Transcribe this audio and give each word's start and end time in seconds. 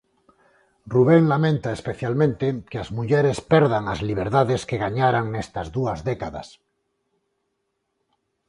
Rubén 0.93 1.23
lamenta 1.33 1.69
especialmente 1.77 2.47
que 2.69 2.77
as 2.83 2.89
mulleres 2.97 3.37
perdan 3.51 3.83
as 3.93 3.99
liberdades 4.09 4.61
que 4.69 4.81
gañaran 4.85 5.25
nestas 5.29 5.67
dúas 5.77 5.99
décadas. 6.09 6.47